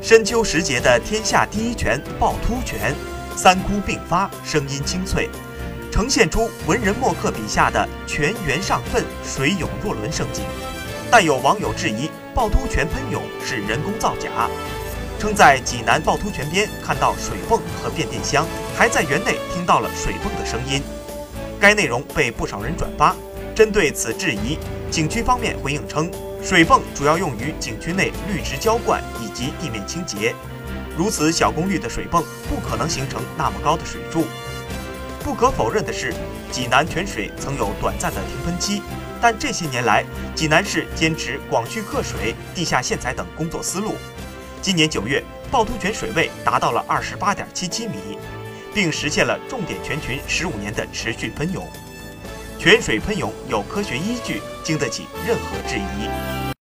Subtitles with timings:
[0.00, 2.94] 深秋时节的天下第一泉趵突泉，
[3.36, 5.28] 三窟并发，声音清脆，
[5.90, 10.44] 呈现出文人墨客笔下的泉源上奋、水涌若轮盛景。
[11.10, 14.48] 但有网友质疑趵突泉喷涌是人工造假，
[15.18, 18.46] 称在济南趵突泉边看到水泵和变电箱，
[18.76, 20.80] 还在园内听到了水泵的声音。
[21.58, 23.16] 该内容被不少人转发。
[23.58, 24.56] 针对此质疑，
[24.88, 26.08] 景区方面回应称，
[26.40, 30.32] 水泵主要用于景区内绿植浇灌以及地面清洁，
[30.96, 34.26] 如此小功率的水泵不可能形成那么高的水柱。
[35.24, 36.14] 不可否认的是，
[36.52, 38.80] 济南泉水曾有短暂的停喷期，
[39.20, 40.04] 但这些年来，
[40.36, 43.96] 济南市坚持广蓄克水、地下线材等工作思路。
[44.62, 48.16] 今年九月，趵突泉水位达到了二十八点七七米，
[48.72, 51.66] 并实现了重点泉群十五年的持续喷涌。
[52.58, 56.47] 泉水喷涌有科学依据，经得起任何质疑。